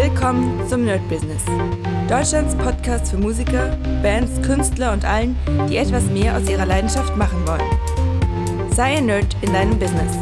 [0.00, 1.42] Willkommen zum Nerd Business.
[2.08, 5.36] Deutschlands Podcast für Musiker, Bands, Künstler und allen,
[5.68, 8.70] die etwas mehr aus ihrer Leidenschaft machen wollen.
[8.70, 10.16] Sei ein Nerd in deinem Business.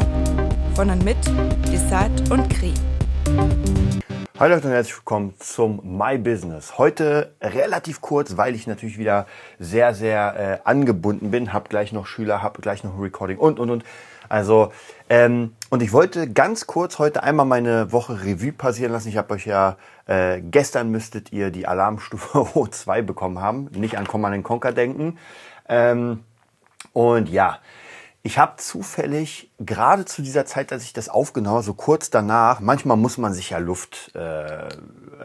[0.73, 1.17] Von und mit
[1.71, 2.73] Desart und Kri.
[4.39, 6.79] Hallo Leute und herzlich willkommen zum My Business.
[6.79, 9.27] Heute relativ kurz, weil ich natürlich wieder
[9.59, 11.53] sehr, sehr äh, angebunden bin.
[11.53, 13.83] Hab gleich noch Schüler, hab gleich noch ein Recording und, und, und.
[14.29, 14.71] Also,
[15.09, 19.09] ähm, und ich wollte ganz kurz heute einmal meine Woche Revue passieren lassen.
[19.09, 23.69] Ich habe euch ja, äh, gestern müsstet ihr die Alarmstufe O2 bekommen haben.
[23.73, 25.17] Nicht an Command Conquer denken.
[25.69, 26.23] Ähm,
[26.93, 27.59] und ja,
[28.27, 32.59] ich habe zufällig gerade zu dieser Zeit, als ich das aufgenommen habe, so kurz danach,
[32.59, 34.67] manchmal muss man sich ja Luft, äh,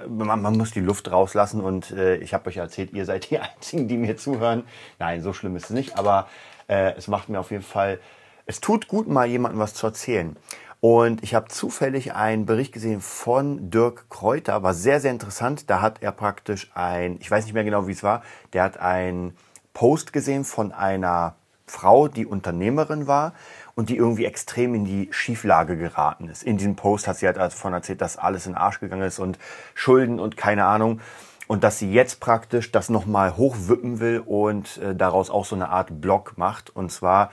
[0.08, 3.38] man, man muss die Luft rauslassen und äh, ich habe euch erzählt, ihr seid die
[3.40, 4.62] Einzigen, die mir zuhören.
[5.00, 6.28] Nein, so schlimm ist es nicht, aber
[6.68, 7.98] äh, es macht mir auf jeden Fall
[8.46, 10.36] es tut gut, mal jemandem was zu erzählen.
[10.80, 15.70] Und ich habe zufällig einen Bericht gesehen von Dirk Kräuter, war sehr, sehr interessant.
[15.70, 18.78] Da hat er praktisch ein, ich weiß nicht mehr genau, wie es war, der hat
[18.78, 19.36] einen
[19.74, 23.32] Post gesehen von einer Frau, die Unternehmerin war
[23.74, 26.42] und die irgendwie extrem in die Schieflage geraten ist.
[26.42, 29.18] In diesem Post hat sie halt davon erzählt, dass alles in den Arsch gegangen ist
[29.18, 29.38] und
[29.74, 31.00] Schulden und keine Ahnung.
[31.48, 35.68] Und dass sie jetzt praktisch das nochmal hochwippen will und äh, daraus auch so eine
[35.68, 36.70] Art Blog macht.
[36.70, 37.30] Und zwar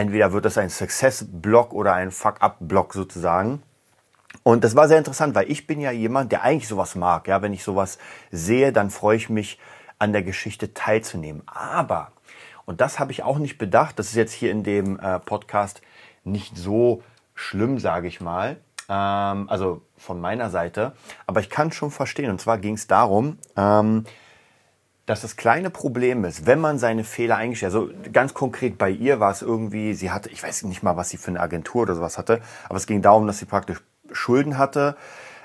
[0.00, 3.62] Entweder wird das ein Success-Block oder ein Fuck-up-Block sozusagen.
[4.42, 7.28] Und das war sehr interessant, weil ich bin ja jemand, der eigentlich sowas mag.
[7.28, 7.98] Ja, wenn ich sowas
[8.30, 9.58] sehe, dann freue ich mich,
[9.98, 11.42] an der Geschichte teilzunehmen.
[11.44, 12.12] Aber,
[12.64, 15.82] und das habe ich auch nicht bedacht, das ist jetzt hier in dem äh, Podcast
[16.24, 17.02] nicht so
[17.34, 18.56] schlimm, sage ich mal.
[18.88, 20.94] Ähm, also von meiner Seite.
[21.26, 22.30] Aber ich kann schon verstehen.
[22.30, 24.06] Und zwar ging es darum, ähm,
[25.10, 29.18] dass das kleine Problem ist, wenn man seine Fehler eingestellt, also ganz konkret bei ihr
[29.18, 31.96] war es irgendwie, sie hatte, ich weiß nicht mal, was sie für eine Agentur oder
[31.96, 34.96] sowas hatte, aber es ging darum, dass sie praktisch Schulden hatte,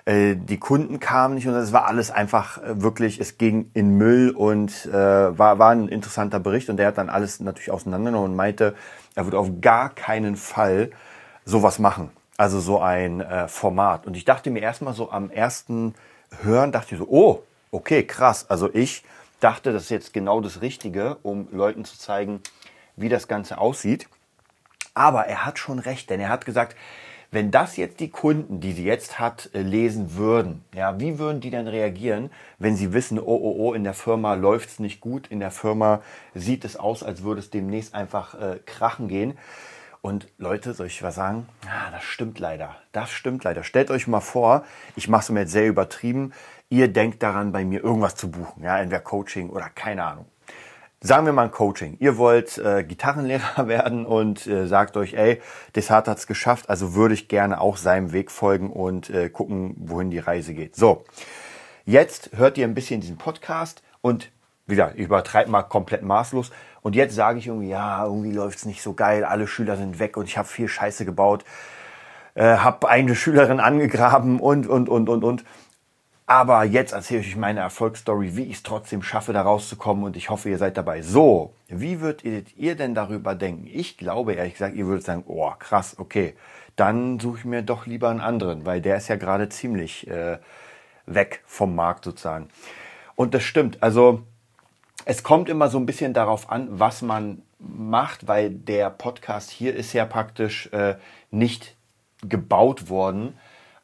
[0.05, 3.97] äh, die Kunden kamen nicht und es war alles einfach äh, wirklich, es ging in
[3.97, 8.31] Müll und äh, war, war ein interessanter Bericht und der hat dann alles natürlich auseinandergenommen
[8.31, 8.75] und meinte,
[9.15, 10.91] er würde auf gar keinen Fall
[11.43, 12.11] sowas machen.
[12.37, 14.05] Also so ein äh, Format.
[14.05, 15.95] Und ich dachte mir erstmal so am ersten
[16.43, 17.41] Hören, dachte ich so, oh,
[17.71, 18.47] okay, krass.
[18.47, 19.03] Also ich
[19.39, 22.41] dachte, das ist jetzt genau das Richtige, um Leuten zu zeigen,
[22.95, 24.07] wie das Ganze aussieht.
[24.93, 26.75] Aber er hat schon recht, denn er hat gesagt,
[27.31, 31.41] wenn das jetzt die Kunden, die sie jetzt hat, äh, lesen würden, ja, wie würden
[31.41, 32.29] die dann reagieren,
[32.59, 35.51] wenn sie wissen, oh, oh, oh, in der Firma läuft es nicht gut, in der
[35.51, 36.01] Firma
[36.33, 39.37] sieht es aus, als würde es demnächst einfach äh, krachen gehen.
[40.05, 41.47] Und Leute, soll ich was sagen?
[41.67, 42.75] Ah, das stimmt leider.
[42.91, 43.63] Das stimmt leider.
[43.63, 44.63] Stellt euch mal vor,
[44.95, 46.31] ich mache es mir jetzt sehr übertrieben
[46.69, 50.25] ihr denkt daran, bei mir irgendwas zu buchen, ja, entweder Coaching oder keine Ahnung.
[51.01, 51.97] Sagen wir mal ein Coaching.
[51.99, 55.41] Ihr wollt äh, Gitarrenlehrer werden und äh, sagt euch, ey,
[55.75, 60.09] Desart hat's geschafft, also würde ich gerne auch seinem Weg folgen und äh, gucken, wohin
[60.09, 60.75] die Reise geht.
[60.75, 61.05] So,
[61.85, 64.31] jetzt hört ihr ein bisschen diesen Podcast und
[64.67, 66.51] wieder, ich übertreibe mal komplett maßlos.
[66.81, 70.17] Und jetzt sage ich irgendwie, ja, irgendwie läuft's nicht so geil, alle Schüler sind weg
[70.17, 71.43] und ich habe viel Scheiße gebaut,
[72.35, 75.45] äh, habe eine Schülerin angegraben und, und, und, und, und.
[76.27, 80.17] Aber jetzt erzähle ich euch meine Erfolgsstory, wie ich es trotzdem schaffe, da rauszukommen und
[80.17, 81.03] ich hoffe, ihr seid dabei.
[81.03, 83.67] So, wie würdet ihr denn darüber denken?
[83.71, 86.35] Ich glaube ehrlich gesagt, ihr würdet sagen, oh krass, okay,
[86.75, 90.39] dann suche ich mir doch lieber einen anderen, weil der ist ja gerade ziemlich äh,
[91.05, 92.49] weg vom Markt sozusagen.
[93.13, 94.23] Und das stimmt, also
[95.05, 99.75] es kommt immer so ein bisschen darauf an, was man macht, weil der Podcast hier
[99.75, 100.95] ist ja praktisch äh,
[101.31, 101.75] nicht
[102.21, 103.37] gebaut worden.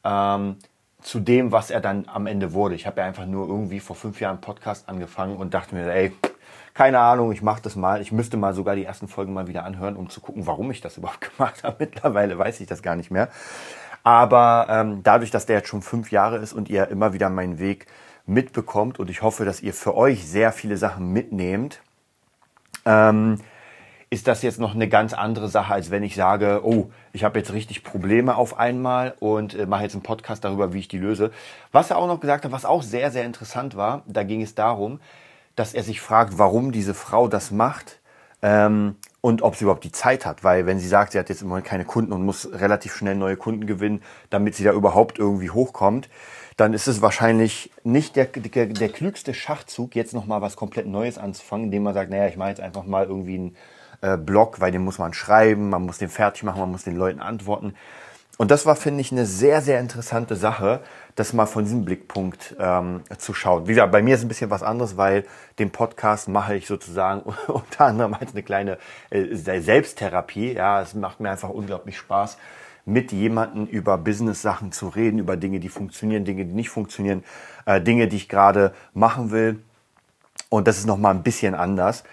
[0.04, 0.58] Ähm,
[1.02, 2.76] zu dem, was er dann am Ende wurde.
[2.76, 6.12] Ich habe ja einfach nur irgendwie vor fünf Jahren Podcast angefangen und dachte mir, ey,
[6.74, 8.02] keine Ahnung, ich mache das mal.
[8.02, 10.82] Ich müsste mal sogar die ersten Folgen mal wieder anhören, um zu gucken, warum ich
[10.82, 11.78] das überhaupt gemacht habe.
[11.80, 13.30] Mittlerweile weiß ich das gar nicht mehr.
[14.04, 17.60] Aber ähm, dadurch, dass der jetzt schon fünf Jahre ist und ihr immer wieder meinen
[17.60, 17.88] Weg
[18.32, 21.82] mitbekommt und ich hoffe, dass ihr für euch sehr viele Sachen mitnehmt,
[22.86, 23.38] ähm,
[24.10, 27.40] ist das jetzt noch eine ganz andere Sache, als wenn ich sage, oh, ich habe
[27.40, 30.98] jetzt richtig Probleme auf einmal und äh, mache jetzt einen Podcast darüber, wie ich die
[30.98, 31.32] löse.
[31.72, 34.54] Was er auch noch gesagt hat, was auch sehr, sehr interessant war, da ging es
[34.54, 35.00] darum,
[35.56, 38.00] dass er sich fragt, warum diese Frau das macht
[38.42, 40.44] ähm, und ob sie überhaupt die Zeit hat.
[40.44, 43.16] Weil wenn sie sagt, sie hat jetzt im Moment keine Kunden und muss relativ schnell
[43.16, 46.10] neue Kunden gewinnen, damit sie da überhaupt irgendwie hochkommt,
[46.58, 51.18] dann ist es wahrscheinlich nicht der, der, der klügste Schachzug, jetzt nochmal was komplett Neues
[51.18, 53.56] anzufangen, indem man sagt, naja, ich mache jetzt einfach mal irgendwie ein
[54.02, 56.96] äh, Blog, weil den muss man schreiben, man muss den fertig machen, man muss den
[56.96, 57.76] Leuten antworten.
[58.38, 60.80] Und das war, finde ich, eine sehr, sehr interessante Sache,
[61.16, 63.68] das mal von diesem Blickpunkt ähm, zu schauen.
[63.68, 65.26] Wie gesagt, bei mir ist ein bisschen was anderes, weil
[65.60, 68.80] den Podcast mache ich sozusagen unter anderem als eine kleine
[69.12, 70.54] äh, Selbsttherapie.
[70.54, 72.38] Ja, es macht mir einfach unglaublich Spaß,
[72.86, 77.24] mit jemandem über Business-Sachen zu reden, über Dinge, die funktionieren, Dinge, die nicht funktionieren,
[77.66, 79.62] äh, Dinge, die ich gerade machen will.
[80.50, 82.04] Und das ist nochmal ein bisschen anders.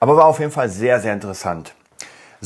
[0.00, 1.74] Aber war auf jeden Fall sehr, sehr interessant.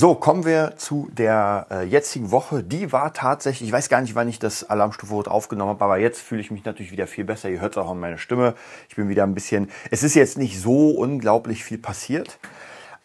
[0.01, 2.63] So, kommen wir zu der äh, jetzigen Woche.
[2.63, 5.99] Die war tatsächlich, ich weiß gar nicht, wann ich das Alarmstufe Rot aufgenommen habe, aber
[5.99, 7.49] jetzt fühle ich mich natürlich wieder viel besser.
[7.49, 8.55] Ihr hört es auch an meiner Stimme.
[8.89, 12.39] Ich bin wieder ein bisschen, es ist jetzt nicht so unglaublich viel passiert,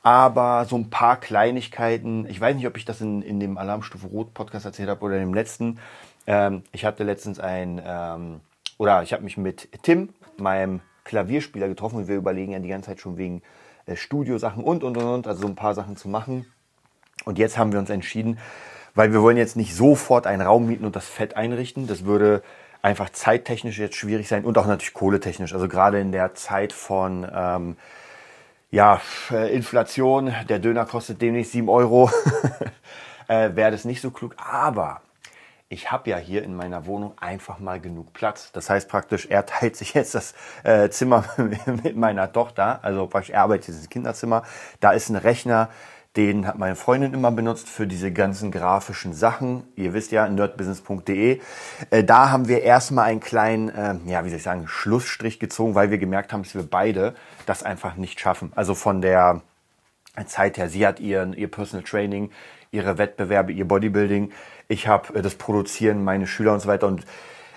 [0.04, 2.28] aber so ein paar Kleinigkeiten.
[2.30, 5.16] Ich weiß nicht, ob ich das in, in dem Alarmstufe Rot Podcast erzählt habe oder
[5.16, 5.80] in dem letzten.
[6.28, 8.42] Ähm, ich hatte letztens ein, ähm,
[8.78, 12.88] oder ich habe mich mit Tim, meinem Klavierspieler, getroffen und wir überlegen ja die ganze
[12.88, 13.42] Zeit schon wegen
[13.86, 16.46] äh, Studiosachen und, und, und, und, also so ein paar Sachen zu machen.
[17.24, 18.40] Und jetzt haben wir uns entschieden,
[18.96, 21.88] weil wir wollen jetzt nicht sofort einen Raum mieten und das Fett einrichten.
[21.88, 22.44] Das würde
[22.82, 25.54] einfach zeittechnisch jetzt schwierig sein und auch natürlich kohletechnisch.
[25.54, 27.78] Also gerade in der Zeit von ähm,
[28.74, 29.00] ja,
[29.30, 32.10] äh, Inflation, der Döner kostet demnächst 7 Euro,
[33.28, 34.36] äh, wäre das nicht so klug.
[34.38, 35.02] Aber
[35.70, 38.52] ich habe ja hier in meiner Wohnung einfach mal genug Platz.
[38.52, 40.34] Das heißt praktisch, er teilt sich jetzt das
[40.64, 41.24] äh, Zimmer
[41.84, 42.80] mit meiner Tochter.
[42.82, 44.42] Also praktisch, er arbeitet im Kinderzimmer.
[44.80, 45.70] Da ist ein Rechner,
[46.16, 49.64] den hat meine Freundin immer benutzt für diese ganzen grafischen Sachen.
[49.76, 51.42] Ihr wisst ja, nerdbusiness.de.
[51.90, 55.74] Äh, da haben wir erstmal einen kleinen, äh, ja, wie soll ich sagen, Schlussstrich gezogen,
[55.74, 57.16] weil wir gemerkt haben, dass wir beide
[57.48, 58.52] das einfach nicht schaffen.
[58.56, 59.42] Also von der
[60.28, 62.30] Zeit her, sie hat ihren, ihr Personal Training,
[62.72, 64.32] ihre Wettbewerbe, ihr Bodybuilding.
[64.68, 66.88] Ich habe äh, das Produzieren, meine Schüler und so weiter.
[66.88, 67.06] Und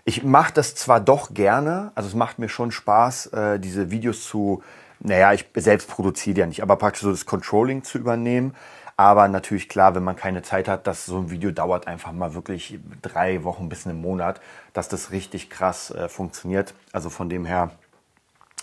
[0.07, 4.25] ich mache das zwar doch gerne, also es macht mir schon Spaß, äh, diese Videos
[4.25, 4.63] zu
[5.01, 8.55] naja, ich selbst produziere ja nicht, aber praktisch so das Controlling zu übernehmen.
[8.99, 12.33] Aber natürlich klar, wenn man keine Zeit hat, dass so ein Video dauert einfach mal
[12.33, 14.41] wirklich drei Wochen bis einen Monat,
[14.73, 16.73] dass das richtig krass äh, funktioniert.
[16.93, 17.73] Also von dem her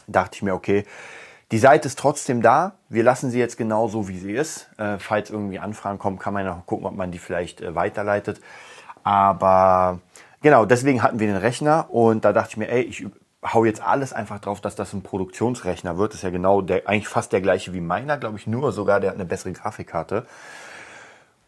[0.07, 0.85] dachte ich mir, okay,
[1.51, 2.73] die Seite ist trotzdem da.
[2.89, 4.69] Wir lassen sie jetzt genauso, wie sie ist.
[4.79, 8.41] Äh, falls irgendwie Anfragen kommen, kann man noch gucken, ob man die vielleicht äh, weiterleitet.
[9.03, 9.99] Aber
[10.41, 13.05] genau, deswegen hatten wir den Rechner und da dachte ich mir, ey, ich
[13.43, 16.11] hau jetzt alles einfach drauf, dass das ein Produktionsrechner wird.
[16.11, 18.99] Das ist ja genau der, eigentlich fast der gleiche wie meiner, glaube ich, nur sogar
[18.99, 20.25] der hat eine bessere Grafikkarte.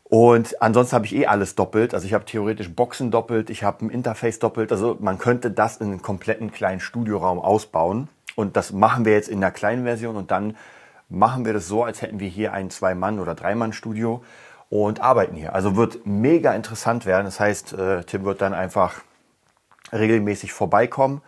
[0.03, 1.94] Und ansonsten habe ich eh alles doppelt.
[1.94, 4.71] Also ich habe theoretisch Boxen doppelt, ich habe ein Interface doppelt.
[4.71, 8.07] Also man könnte das in einen kompletten kleinen Studioraum ausbauen.
[8.36, 10.57] Und das machen wir jetzt in der kleinen Version und dann
[11.09, 14.24] machen wir das so, als hätten wir hier ein Zwei-Mann- oder Drei-Mann-Studio
[14.69, 15.56] und arbeiten hier.
[15.56, 17.25] Also wird mega interessant werden.
[17.25, 19.01] Das heißt, äh, Tim wird dann einfach
[19.91, 21.21] regelmäßig vorbeikommen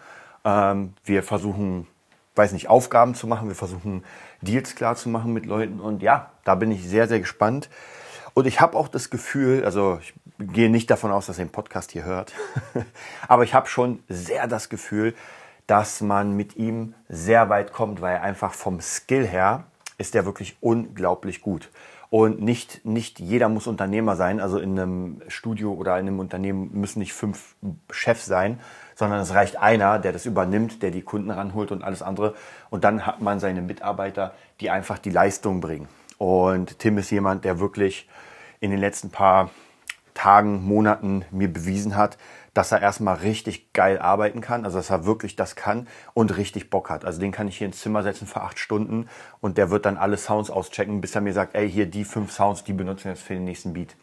[0.48, 1.88] ähm, wir versuchen,
[2.36, 3.50] weiß nicht, Aufgaben zu machen.
[3.50, 4.04] Wir versuchen,
[4.42, 5.82] Deals klar zu machen mit Leuten.
[5.82, 7.70] Und ja, da bin ich sehr, sehr gespannt.
[8.34, 11.52] Und ich habe auch das Gefühl, also ich gehe nicht davon aus, dass ihr den
[11.52, 12.34] Podcast hier hört,
[13.28, 15.16] aber ich habe schon sehr das Gefühl,
[15.66, 19.64] dass man mit ihm sehr weit kommt, weil einfach vom Skill her
[19.98, 21.72] ist er wirklich unglaublich gut.
[22.10, 24.40] Und nicht, nicht jeder muss Unternehmer sein.
[24.40, 27.56] Also in einem Studio oder in einem Unternehmen müssen nicht fünf
[27.92, 28.60] Chefs sein,
[28.96, 32.34] sondern es reicht einer, der das übernimmt, der die Kunden ranholt und alles andere.
[32.70, 35.90] Und dann hat man seine Mitarbeiter, die einfach die Leistung bringen.
[36.18, 38.08] Und Tim ist jemand, der wirklich
[38.60, 39.52] in den letzten paar
[40.14, 42.18] Tagen, Monaten mir bewiesen hat,
[42.58, 46.72] dass er erstmal richtig geil arbeiten kann, also dass er wirklich das kann und richtig
[46.72, 47.06] Bock hat.
[47.06, 49.08] Also den kann ich hier ins Zimmer setzen für acht Stunden
[49.42, 52.32] und der wird dann alle Sounds auschecken, bis er mir sagt, ey, hier die fünf
[52.32, 53.96] Sounds, die benutzen wir jetzt für den nächsten Beat.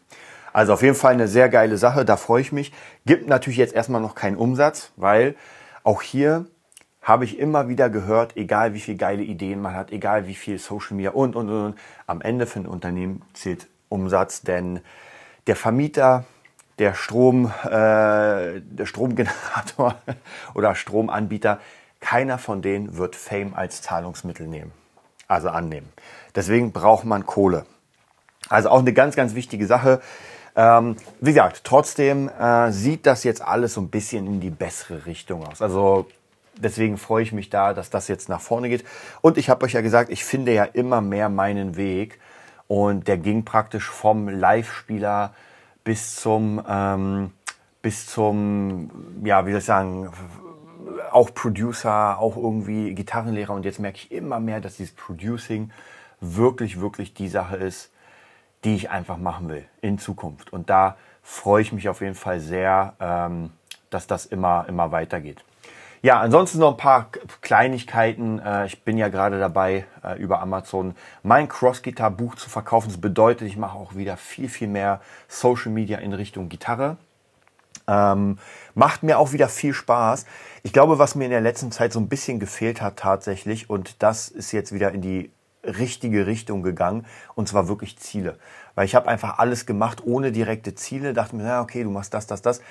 [0.53, 2.71] Also auf jeden Fall eine sehr geile Sache, da freue ich mich.
[3.05, 5.35] Gibt natürlich jetzt erstmal noch keinen Umsatz, weil
[5.83, 6.45] auch hier
[7.01, 10.59] habe ich immer wieder gehört, egal wie viele geile Ideen man hat, egal wie viel
[10.59, 11.75] Social Media und, und, und,
[12.07, 14.79] am Ende für ein Unternehmen zählt Umsatz, denn
[15.45, 16.23] der Vermieter,
[16.79, 19.95] der Strom, äh, der Stromgenerator
[20.53, 21.59] oder Stromanbieter,
[21.99, 24.71] keiner von denen wird Fame als Zahlungsmittel nehmen,
[25.27, 25.91] also annehmen.
[26.35, 27.65] Deswegen braucht man Kohle.
[28.49, 30.01] Also auch eine ganz, ganz wichtige Sache.
[30.55, 35.05] Ähm, wie gesagt, trotzdem äh, sieht das jetzt alles so ein bisschen in die bessere
[35.05, 35.61] Richtung aus.
[35.61, 36.07] Also
[36.57, 38.85] deswegen freue ich mich da, dass das jetzt nach vorne geht.
[39.21, 42.19] Und ich habe euch ja gesagt, ich finde ja immer mehr meinen Weg.
[42.67, 45.33] Und der ging praktisch vom Live-Spieler
[45.85, 47.31] bis zum, ähm,
[47.81, 50.11] bis zum, ja, wie soll ich sagen,
[51.11, 53.53] auch Producer, auch irgendwie Gitarrenlehrer.
[53.53, 55.71] Und jetzt merke ich immer mehr, dass dieses Producing
[56.19, 57.91] wirklich, wirklich die Sache ist,
[58.65, 60.51] die ich einfach machen will in Zukunft.
[60.51, 63.51] Und da freue ich mich auf jeden Fall sehr, ähm,
[63.91, 65.45] dass das immer, immer weitergeht.
[66.05, 67.09] Ja, ansonsten noch ein paar
[67.41, 68.37] Kleinigkeiten.
[68.37, 70.93] Äh, ich bin ja gerade dabei, äh, über Amazon
[71.23, 72.89] mein Cross-Gitar-Buch zu verkaufen.
[72.89, 76.97] Das bedeutet, ich mache auch wieder viel, viel mehr Social Media in Richtung Gitarre.
[77.87, 78.37] Ähm,
[78.75, 80.27] macht mir auch wieder viel Spaß.
[80.61, 84.03] Ich glaube, was mir in der letzten Zeit so ein bisschen gefehlt hat tatsächlich, und
[84.03, 85.31] das ist jetzt wieder in die
[85.63, 88.37] richtige Richtung gegangen und zwar wirklich Ziele.
[88.75, 92.13] Weil ich habe einfach alles gemacht ohne direkte Ziele, dachte mir, ja, okay, du machst
[92.13, 92.61] das, das, das.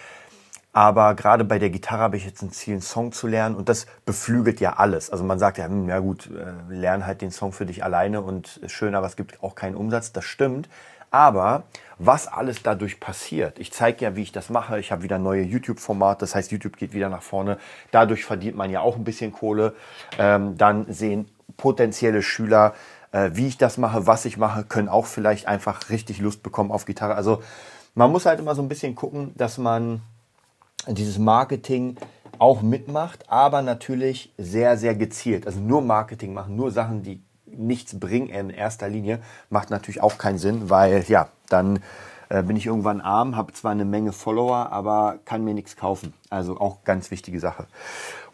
[0.75, 3.69] Aber gerade bei der Gitarre habe ich jetzt ein Ziel, einen Song zu lernen und
[3.69, 5.09] das beflügelt ja alles.
[5.09, 8.21] Also man sagt ja, hm, ja gut, äh, lern halt den Song für dich alleine
[8.21, 10.11] und schön, aber es gibt auch keinen Umsatz.
[10.13, 10.69] Das stimmt.
[11.13, 11.63] Aber
[11.97, 14.81] was alles dadurch passiert, ich zeige ja, wie ich das mache.
[14.81, 17.59] Ich habe wieder neue YouTube-Formate, das heißt, YouTube geht wieder nach vorne.
[17.93, 19.75] Dadurch verdient man ja auch ein bisschen Kohle.
[20.19, 22.75] Ähm, dann sehen potenzielle Schüler,
[23.13, 26.73] äh, wie ich das mache, was ich mache, können auch vielleicht einfach richtig Lust bekommen
[26.73, 27.15] auf Gitarre.
[27.15, 27.45] Also
[27.95, 30.03] man muss halt immer so ein bisschen gucken, dass man
[30.89, 31.97] dieses Marketing
[32.39, 35.47] auch mitmacht, aber natürlich sehr, sehr gezielt.
[35.47, 40.19] Also nur Marketing machen, nur Sachen, die nichts bringen in erster Linie, macht natürlich auch
[40.19, 41.81] keinen Sinn, weil ja, dann
[42.29, 46.15] äh, bin ich irgendwann arm, habe zwar eine Menge Follower, aber kann mir nichts kaufen.
[46.31, 47.67] Also auch ganz wichtige Sache.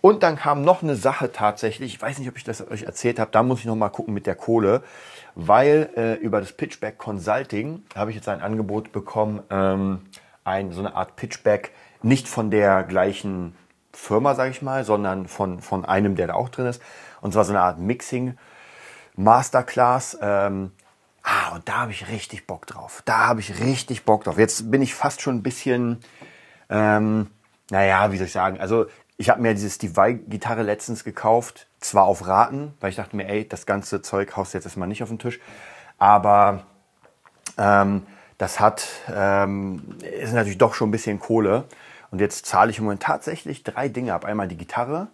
[0.00, 3.18] Und dann kam noch eine Sache tatsächlich, ich weiß nicht, ob ich das euch erzählt
[3.18, 4.82] habe, da muss ich noch mal gucken mit der Kohle,
[5.34, 10.00] weil äh, über das Pitchback Consulting habe ich jetzt ein Angebot bekommen, ähm,
[10.50, 13.56] ein, so eine Art Pitchback nicht von der gleichen
[13.92, 16.82] Firma, sage ich mal, sondern von, von einem, der da auch drin ist.
[17.20, 18.36] Und zwar so eine Art Mixing
[19.16, 20.18] Masterclass.
[20.20, 20.72] Ähm,
[21.22, 23.02] ah, und da habe ich richtig Bock drauf.
[23.04, 24.38] Da habe ich richtig Bock drauf.
[24.38, 25.98] Jetzt bin ich fast schon ein bisschen,
[26.68, 27.30] ähm,
[27.70, 32.04] naja, wie soll ich sagen, also ich habe mir diese Steve Vai-Gitarre letztens gekauft, zwar
[32.04, 35.10] auf Raten, weil ich dachte mir, ey, das ganze Zeug haust jetzt erstmal nicht auf
[35.10, 35.40] den Tisch,
[35.98, 36.64] aber
[37.58, 38.06] ähm,
[38.40, 41.64] das hat, ähm, ist natürlich doch schon ein bisschen Kohle.
[42.10, 44.24] Und jetzt zahle ich im Moment tatsächlich drei Dinge ab.
[44.24, 45.08] Einmal die Gitarre,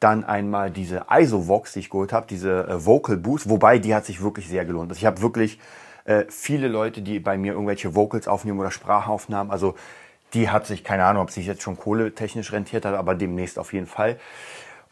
[0.00, 4.06] dann einmal diese ISO-Vox, die ich geholt habe, diese äh, Vocal Boost, wobei die hat
[4.06, 4.90] sich wirklich sehr gelohnt.
[4.90, 5.60] Also ich habe wirklich
[6.06, 9.52] äh, viele Leute, die bei mir irgendwelche Vocals aufnehmen oder Sprachaufnahmen.
[9.52, 9.74] Also
[10.32, 13.74] die hat sich, keine Ahnung, ob sich jetzt schon kohletechnisch rentiert hat, aber demnächst auf
[13.74, 14.18] jeden Fall.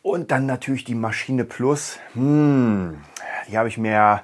[0.02, 1.99] Und dann natürlich die Maschine Plus.
[2.12, 3.00] Hm,
[3.49, 4.22] die habe ich mir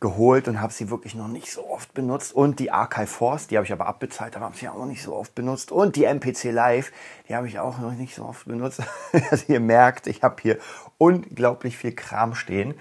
[0.00, 2.34] geholt und habe sie wirklich noch nicht so oft benutzt.
[2.34, 5.02] Und die Archive Force, die habe ich aber abbezahlt, aber habe sie auch noch nicht
[5.02, 5.72] so oft benutzt.
[5.72, 6.92] Und die MPC Live,
[7.28, 8.82] die habe ich auch noch nicht so oft benutzt.
[9.30, 10.58] also ihr merkt, ich habe hier
[10.98, 12.74] unglaublich viel Kram stehen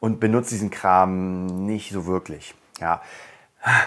[0.00, 2.54] und benutze diesen Kram nicht so wirklich.
[2.80, 3.00] Ja,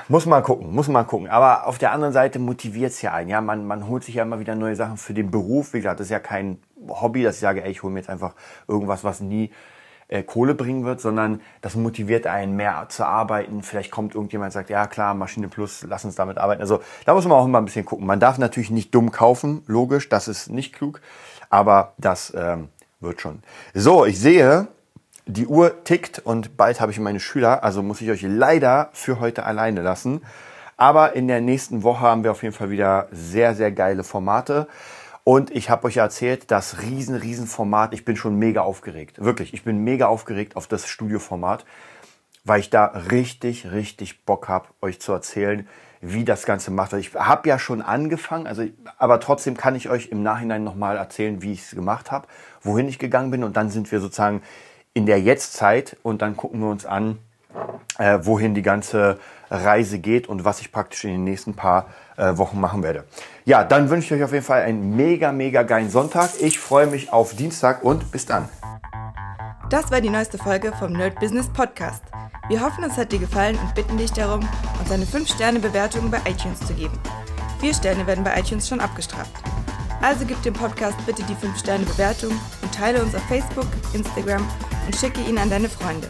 [0.08, 1.30] muss man gucken, muss man gucken.
[1.30, 3.30] Aber auf der anderen Seite motiviert es ja einen.
[3.30, 5.74] Ja, man, man holt sich ja immer wieder neue Sachen für den Beruf.
[5.74, 8.10] Wie gesagt, das ist ja kein Hobby, dass ich sage, ey, ich hole mir jetzt
[8.10, 8.36] einfach
[8.68, 9.52] irgendwas, was nie
[10.10, 13.64] äh, Kohle bringen wird, sondern das motiviert einen mehr zu arbeiten.
[13.64, 16.62] Vielleicht kommt irgendjemand und sagt, ja klar, Maschine Plus, lass uns damit arbeiten.
[16.62, 18.06] Also da muss man auch immer ein bisschen gucken.
[18.06, 21.00] Man darf natürlich nicht dumm kaufen, logisch, das ist nicht klug,
[21.50, 23.44] aber das ähm, wird schon.
[23.74, 24.68] So, ich sehe,
[25.26, 29.20] die Uhr tickt und bald habe ich meine Schüler, also muss ich euch leider für
[29.20, 30.22] heute alleine lassen.
[30.76, 34.68] Aber in der nächsten Woche haben wir auf jeden Fall wieder sehr, sehr geile Formate.
[35.24, 39.24] Und ich habe euch erzählt, das riesen, riesen Format, ich bin schon mega aufgeregt.
[39.24, 41.66] Wirklich, ich bin mega aufgeregt auf das Studioformat,
[42.46, 45.68] weil ich da richtig, richtig Bock habe, euch zu erzählen,
[46.02, 46.94] wie das Ganze macht.
[46.94, 48.64] Ich habe ja schon angefangen, also,
[48.98, 52.28] aber trotzdem kann ich euch im Nachhinein nochmal erzählen, wie ich es gemacht habe,
[52.62, 53.44] wohin ich gegangen bin.
[53.44, 54.42] Und dann sind wir sozusagen
[54.94, 57.20] in der Jetztzeit und dann gucken wir uns an,
[57.98, 61.88] äh, wohin die ganze Reise geht und was ich praktisch in den nächsten paar
[62.18, 63.04] äh, Wochen machen werde.
[63.46, 66.30] Ja, dann wünsche ich euch auf jeden Fall einen mega, mega geilen Sonntag.
[66.40, 68.48] Ich freue mich auf Dienstag und bis dann.
[69.70, 72.04] Das war die neueste Folge vom Nerd Business Podcast.
[72.48, 74.40] Wir hoffen, es hat dir gefallen und bitten dich darum,
[74.80, 76.98] uns eine 5-Sterne-Bewertung bei iTunes zu geben.
[77.60, 79.32] Vier Sterne werden bei iTunes schon abgestraft.
[80.02, 84.48] Also gib dem Podcast bitte die 5-Sterne-Bewertung und teile uns auf Facebook, Instagram
[84.86, 86.10] und schicke ihn an deine Freunde.